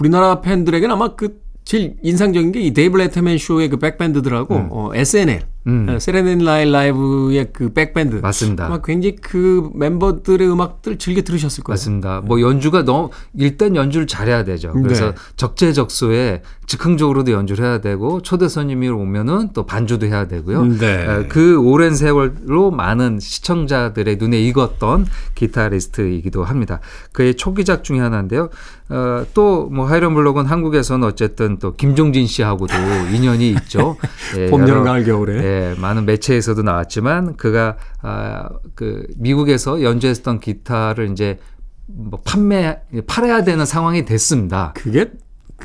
[0.00, 4.68] 우리나라 팬들에게는 아마 그 제일 인상적인 게 이 데이브 레터맨 쇼의 그 back band들하고 음.
[4.70, 5.98] 어, SNL 음.
[6.00, 8.16] Saturday Night Li, Live의 그 back band.
[8.16, 8.64] 맞습니다.
[8.66, 11.74] 아마 굉장히 그 멤버들의 음악들 즐겨 들으셨을 거예요.
[11.74, 12.22] 맞습니다.
[12.24, 14.72] 뭐 연주가 너무 일단 연주를 잘해야 되죠.
[14.72, 15.16] 그래서 네.
[15.36, 20.64] 적재적소에 즉흥적으로도 연주를 해야 되고 초대 손님이 오면은 또 반주도 해야 되고요.
[20.78, 20.86] 네.
[21.06, 26.80] 에, 그 오랜 세월로 많은 시청자들의 눈에 익었던 기타리스트이기도 합니다.
[27.12, 28.48] 그의 초기작 중에 하나인데요.
[28.90, 32.74] 어, 또뭐 하이런 블록은 한국에서는 어쨌든 또 김종진 씨하고도
[33.14, 33.96] 인연이 있죠.
[34.36, 35.36] 예, 봄, 여름, 가을, 겨울에.
[35.42, 41.38] 예, 많은 매체에서도 나왔지만 그가 아, 그 미국에서 연주했던 기타를 이제
[41.86, 44.72] 뭐 판매 팔아야 되는 상황이 됐습니다.
[44.74, 45.12] 그게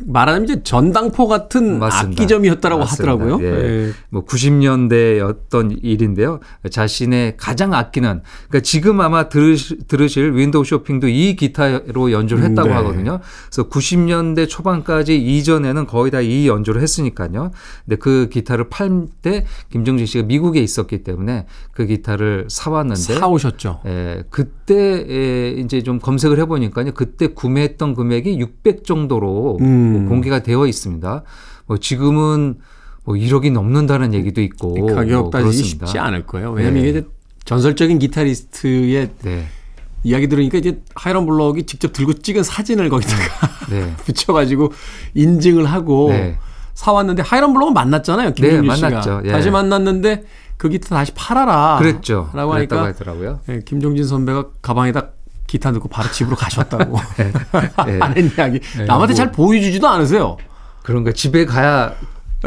[0.05, 2.21] 말하자면 이제 전당포 같은 맞습니다.
[2.21, 3.11] 악기점이었다라고 맞습니다.
[3.13, 3.45] 하더라고요.
[3.47, 3.87] 예.
[3.87, 3.91] 예.
[4.09, 6.39] 뭐 90년대였던 일인데요.
[6.69, 12.73] 자신의 가장 아끼는 그러니까 지금 아마 들으실, 들으실 Window Shopping도 이 기타로 연주를 했다고 네.
[12.75, 13.19] 하거든요.
[13.49, 17.51] 그래서 90년대 초반까지 이전에는 거의 다 이 연주를 했으니까요.
[17.85, 23.81] 근데 그 기타를 팔 때 김종진 씨가 미국에 있었기 때문에 그 기타를 사왔는데 사오셨죠.
[23.85, 26.93] 예, 그때 에, 이제 좀 검색을 해보니까요.
[26.93, 29.84] 그때 구매했던 금액이 600 정도로 음.
[29.85, 31.23] 뭐 공개가 되어 있습니다.
[31.67, 32.55] 뭐 지금은
[33.03, 35.51] 뭐 1억이 넘는다는 얘기도 있고 가격 뭐.
[35.51, 36.51] 쉽지 않을 거예요.
[36.51, 36.89] 왜냐면 네.
[36.89, 37.03] 이게
[37.45, 39.47] 전설적인 기타리스트의 네,
[40.03, 43.23] 이야기 들으니까 이제 하이런 블록이 직접 들고 찍은 사진을 거기다가
[43.69, 44.73] 네, 붙여가지고
[45.13, 46.37] 인증을 하고 네.
[46.73, 48.33] 사왔는데 하이런 블록은 만났잖아요.
[48.33, 49.21] 김종민 네, 씨가 만났죠.
[49.25, 49.31] 예.
[49.31, 50.23] 다시 만났는데
[50.57, 51.77] 그 기타 다시 팔아라.
[51.79, 52.29] 그랬죠.
[52.33, 53.39] 라고 하니까 하더라고요.
[53.49, 55.11] 예, 김종진 선배가 가방에다
[55.55, 57.31] 기타 넣고 바로 집으로 가셨다고 네.
[57.99, 58.59] 하는 이야기.
[58.85, 60.37] 남한테 뭐- 잘 보여주지도 않으세요.
[60.83, 61.93] 그런가 집에 가야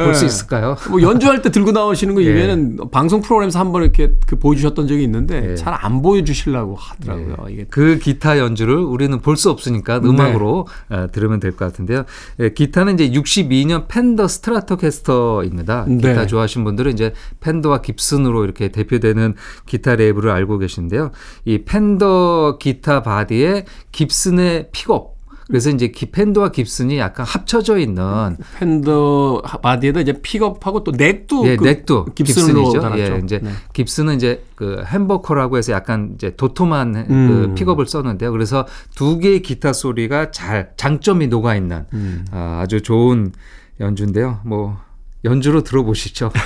[0.04, 0.26] 볼수 예.
[0.26, 0.76] 있을까요?
[0.90, 2.26] 뭐 연주할 때 들고 나오시는 거 예.
[2.26, 5.54] 이외에는 방송 프로그램에서 한번 이렇게 그 보여주셨던 적이 있는데 예.
[5.56, 7.36] 잘안 보여주시려고 하더라고요.
[7.48, 10.08] 이게 그 기타 연주를 우리는 볼 수 없으니까 네.
[10.08, 12.04] 음악으로 어, 들으면 될 것 같은데요.
[12.40, 15.84] 예, 기타는 이제 62년 펜더 스트라토캐스터입니다.
[15.88, 15.96] 네.
[15.96, 19.34] 기타 좋아하시는 분들은 이제 펜더와 깁슨으로 이렇게 대표되는
[19.66, 21.10] 기타 레이블을 알고 계신데요.
[21.44, 25.17] 이 펜더 기타 body에 깁슨의 픽업
[25.48, 31.56] 그래서 이제 기- 펜더와 깁슨이 약간 합쳐져 있는 펜더 body에다 이제 픽업하고 또 neck도 예,
[31.56, 32.80] 그 neck도 깁슨으로 깁슨이죠.
[32.82, 33.14] 달았죠.
[33.14, 33.50] 예, 이제 네.
[33.72, 37.28] 깁슨은 이제 그 humbucker라고 해서 약간 이제 도톰한 음.
[37.48, 38.30] 그 픽업을 썼는데요.
[38.32, 42.26] 그래서 두 개의 기타 소리가 잘 장점이 녹아 있는 음.
[42.30, 43.32] 아, 아주 좋은
[43.80, 44.40] 연주인데요.
[44.44, 44.76] 뭐
[45.24, 46.30] 연주로 들어보시죠.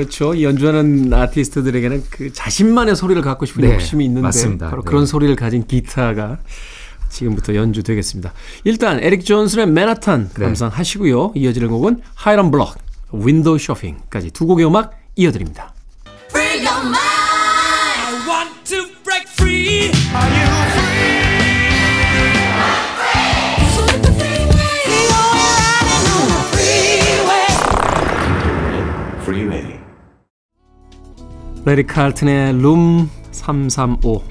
[0.00, 0.34] 그렇죠.
[0.34, 4.70] 이 연주하는 아티스트들에게는 그 자신만의 소리를 갖고 싶은 네, 욕심이 있는데 맞습니다.
[4.70, 4.88] 바로 네.
[4.88, 6.38] 그런 소리를 가진 기타가
[7.10, 8.32] 지금부터 연주되겠습니다.
[8.64, 10.44] 일단 에릭 존슨의 Manhattan 네.
[10.44, 11.32] 감상하시고요.
[11.34, 12.78] 이어지는 곡은 하이럼 블록,
[13.12, 15.74] Window Shopping까지 두 곡의 음악 이어드립니다.
[31.64, 34.22] 래리 칼튼의 룸 335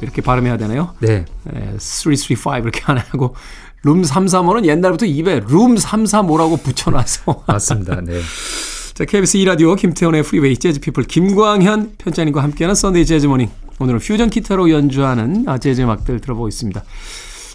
[0.00, 0.94] 이렇게 발음해야 되나요?
[1.00, 1.24] 네.
[1.52, 3.34] 에, 335 이렇게 안 하고
[3.82, 8.00] 룸 335는 옛날부터 입에 룸 335라고 붙여놔서 맞습니다.
[8.00, 8.20] 네.
[8.94, 13.48] 자, KBS 2라디오 김태훈의 프리웨이 재즈 피플 김광현 편집장님과 함께하는 Sunday Jazz Morning.
[13.78, 16.82] 오늘은 퓨전 기타로 연주하는 아, 재즈 음악들 들어보고 있습니다.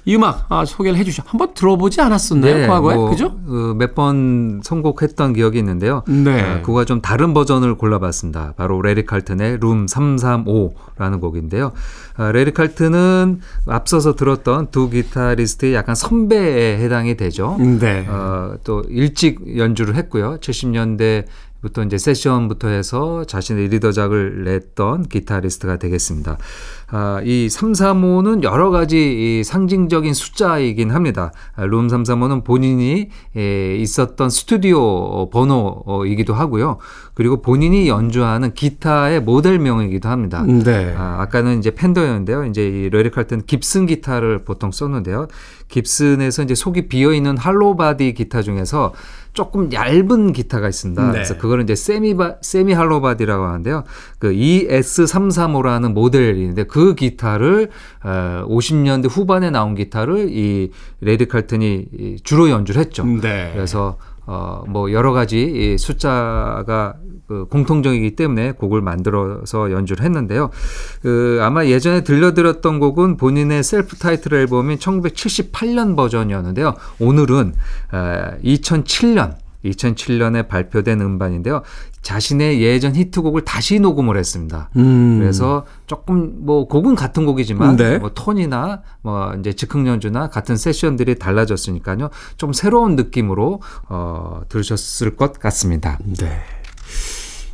[0.06, 1.24] 이 음악 아, 소개를 해주셔.
[1.26, 2.68] 한번 들어보지 않았었나요?
[2.68, 3.30] 과거에 뭐, 그죠?
[3.78, 6.04] 몇번 선곡했던 기억이 있는데요.
[6.08, 6.42] 네.
[6.42, 8.54] 아, 그거가 좀 다른 버전을 골라봤습니다.
[8.58, 11.72] 바로 레리 칼튼의 룸 335라는 곡인데요.
[12.18, 17.58] 아, 레리 칼튼은 앞서서 들었던 두 기타리스트의 약간 선배에 해당이 되죠.
[17.60, 18.06] 네.
[18.10, 20.38] 어, 또 일찍 연주를 했고요.
[20.42, 21.26] 70년대
[21.64, 26.38] 부터 이제 세션부터 해서 자신의 리더작을 냈던 기타리스트가 되겠습니다.
[26.96, 31.32] 아, 이 335는 여러 가지 이 상징적인 숫자이긴 합니다.
[31.56, 36.78] 아, 룸 335는 본인이 에, 있었던 스튜디오 번호이기도 하고요.
[37.14, 40.44] 그리고 본인이 연주하는 기타의 모델명이기도 합니다.
[40.44, 40.96] 네.
[40.98, 42.46] 아, 아까는 이제 펜더였는데요.
[42.46, 45.28] 이제 이 래리 칼튼 깁슨 기타를 보통 썼는데요.
[45.68, 48.94] 깁슨에서 이제 속이 비어 있는 hollow body 기타 중에서
[49.34, 51.06] 조금 얇은 기타가 있습니다.
[51.06, 51.12] 네.
[51.12, 53.84] 그래서 그거는 이제 semi bo, semi hollow body라고 하는데요.
[54.20, 57.70] 그 ES335라는 모델이 있는데 그 기타를
[58.04, 60.72] 어, 50년대 후반에 나온 기타를 이
[61.02, 63.06] 레리 칼튼이 이 주로 연주를 했죠.
[63.06, 63.52] 네.
[63.54, 66.96] 그래서 어, 뭐 여러 가지 이 숫자가
[67.28, 70.50] 그 공통적이기 때문에 곡을 만들어서 연주를 했는데요.
[71.02, 76.76] 그 아마 예전에 들려드렸던 곡은 본인의 셀프 타이틀 앨범인 1978년 버전이었는데요.
[77.00, 77.54] 오늘은
[77.94, 81.62] 에, 2007년 2007년에 발표된 음반인데요.
[82.04, 84.70] 자신의 예전 히트곡을 다시 녹음을 했습니다.
[84.76, 85.20] 음.
[85.20, 87.98] 그래서 조금 뭐 곡은 같은 곡이지만 네.
[87.98, 92.10] 뭐 톤이나 뭐 이제 즉흥 연주나 같은 세션들이 달라졌으니까요.
[92.38, 95.98] 좀 새로운 느낌으로 어 들으셨을 것 같습니다.
[96.04, 96.42] 네.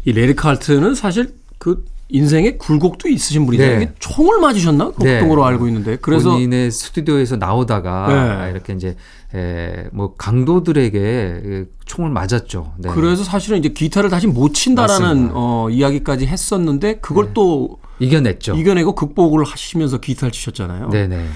[0.03, 3.79] 이 레리 칼튼은 사실 그 인생에 굴곡도 있으신 분이잖아요.
[3.79, 3.93] 네.
[3.99, 4.91] 총을 맞으셨나?
[4.91, 5.19] 그 네.
[5.19, 5.95] 알고 있는데.
[5.97, 8.51] 그래서 본인의 스튜디오에서 나오다가 네.
[8.51, 8.95] 이렇게 이제
[9.35, 12.73] 에, 뭐 강도들에게 총을 맞았죠.
[12.79, 12.89] 네.
[12.89, 15.33] 그래서 사실은 이제 기타를 다시 못 친다라는 맞습니다.
[15.35, 18.55] 어, 이야기까지 했었는데 그걸 또 이겨냈죠.
[18.55, 20.89] 이겨내고 극복을 하시면서 기타를 치셨잖아요.
[20.89, 21.27] 네네.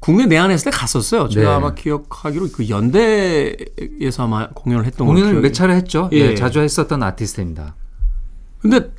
[0.00, 1.28] 국내 내한했을 때 갔었어요.
[1.28, 1.54] 제가 네.
[1.54, 6.10] 아마 기억하기로 그 연대에서 아마 공연을 했던 공연을 몇 차례 했죠.
[6.12, 6.30] 예.
[6.30, 7.76] 네, 자주 했었던 아티스트입니다.
[8.58, 8.90] 근데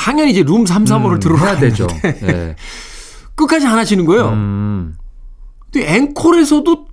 [0.00, 1.86] 당연히 이제 룸 335를 음, 들어야 해야 되죠.
[1.86, 2.20] 되죠.
[2.26, 2.56] 네.
[3.34, 4.30] 끝까지 안 하시는 거예요.
[4.30, 4.96] 음,
[5.70, 6.86] 근데 앵콜에서도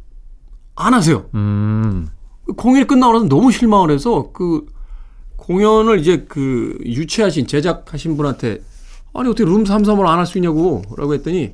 [0.76, 1.26] 안 하세요.
[1.34, 2.08] 음,
[2.58, 4.66] 공연이 끝나고 나서 너무 실망을 해서 그
[5.38, 8.60] 공연을 이제 그 유치하신 제작하신 분한테
[9.14, 11.54] 아니 어떻게 룸 335를 안 할 수 있냐고 라고 했더니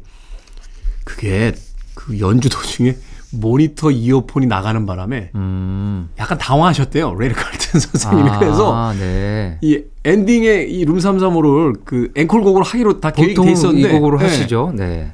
[1.04, 1.54] 그게
[1.94, 2.96] 그 연주 도중에
[3.34, 6.10] 모니터 이어폰이 나가는 바람에 음.
[6.19, 7.15] 약간 당황하셨대요.
[7.15, 8.30] 레리 칼튼 선생님이.
[8.39, 9.58] 그래서 아, 네.
[9.62, 14.26] 이 엔딩에 이룸 335를 그 앵콜곡으로 하기로 다 계획이 돼 있었는데 이 곡으로 네.
[14.26, 14.74] 하시죠.
[14.76, 15.13] 네.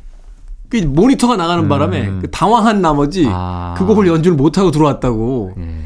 [0.70, 3.74] 그 모니터가 나가는 바람에 그 당황한 나머지 아.
[3.78, 5.54] 그 곡을 연주를 못 하고 들어왔다고.
[5.58, 5.86] 네.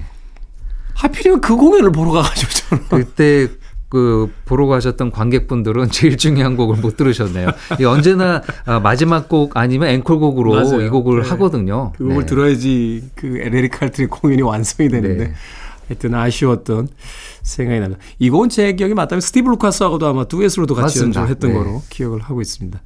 [0.96, 2.84] 하필이면 그 공연을 보러 가가지고 저는.
[2.90, 3.48] 그때
[3.94, 7.50] 그 보러 가셨던 관객분들은 제일 중요한 곡을 못 들으셨네요.
[7.80, 10.82] 이 언제나 아, 마지막 곡 아니면 앵콜곡으로 맞아요.
[10.82, 11.30] 이 곡을 네.
[11.30, 11.94] 하거든요.
[11.96, 12.26] 그 곡을 네.
[12.26, 15.34] 들어야지 그 래리 칼튼의 공연이 완성이 되는데 네.
[15.88, 16.88] 하여튼 아쉬웠던
[17.44, 18.02] 생각이 납니다.
[18.20, 21.22] 이 곡은 제 기억이 맞다면 스티브 루카서하고도 아마 듀엣으로도 같이 맞습니다.
[21.22, 21.58] 연주를 했던 네.
[21.58, 22.82] 거로 기억을 하고 있습니다.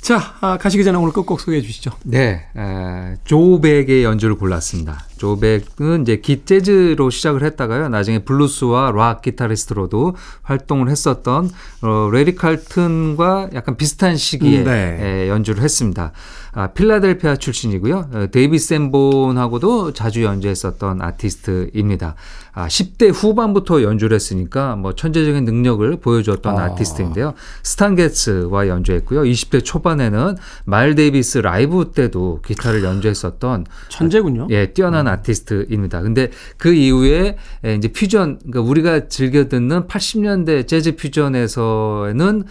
[0.00, 1.90] 자, 아, 가시기 전에 오늘 끝곡 소개해 주시죠.
[2.04, 5.04] 네, 에, 조 벡의 연주를 골랐습니다.
[5.16, 7.88] 조 벡은 이제 기 재즈로 시작을 했다가요.
[7.88, 11.50] 나중에 블루스와 락 기타리스트로도 활동을 했었던
[11.82, 14.98] 어, 래리 칼튼과 약간 비슷한 시기에 음, 네.
[15.00, 16.12] 에, 연주를 했습니다.
[16.58, 18.08] 아, 필라델피아 출신이고요.
[18.14, 22.14] 어, 데이빗 샌본하고도 자주 연주했었던 아티스트입니다.
[22.56, 29.24] 아, 10대 후반부터 연주를 했으니까 뭐 천재적인 능력을 보여주었던 아티스트인데요 스탄 게츠와 연주했고요.
[29.24, 34.46] 20대 초반에는 마일 데이비스 라이브 때도 기타를 연주했었던 천재군요.
[34.50, 36.00] 예, 뛰어난 아티스트입니다.
[36.00, 42.44] 근데 그 이후에 에, 이제 퓨전, 그러니까 우리가 즐겨 듣는 80년대 재즈 퓨전에서는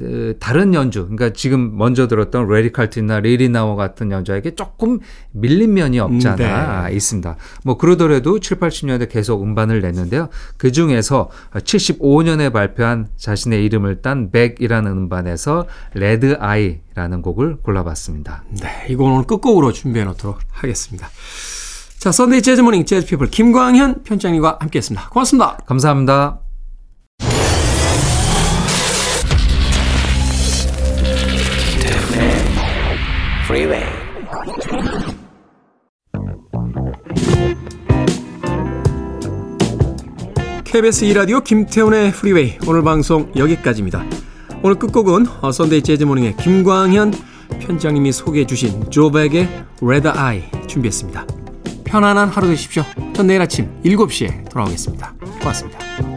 [0.00, 4.98] 에, 다른 연주, 그러니까 지금 먼저 들었던 래리 칼튼이나 리 릿나워 같은 연주에게 조금
[5.30, 6.94] 밀린 면이 없지 음, 않아 네.
[6.96, 7.36] 있습니다.
[7.64, 10.28] 뭐 그러더라도 7, 80년대 계속 음반을 냈는데요.
[10.56, 18.44] 그 중에서 75년에 발표한 자신의 이름을 딴 벡이라는 음반에서 Red Eye라는 곡을 골라봤습니다.
[18.60, 21.08] 네, 이건 오늘 끝곡으로 준비해 놓도록 하겠습니다.
[21.98, 25.08] 자, Sunday Jazz Morning 재즈 피플 김광현 편집장님과 함께했습니다.
[25.10, 25.58] 고맙습니다.
[25.66, 26.41] 감사합니다.
[40.72, 44.06] KBS 2라디오 김태훈의 Freeway 오늘 방송 여기까지입니다.
[44.62, 47.12] 오늘 끝곡은 어, Sunday Jazz Morning의 김광현
[47.60, 51.26] 편장님이 소개해 주신 조백의 레드 아이 준비했습니다.
[51.84, 52.84] 편안한 하루 되십시오.
[53.12, 55.12] 전 내일 아침 7시에 돌아오겠습니다.
[55.40, 56.11] 고맙습니다.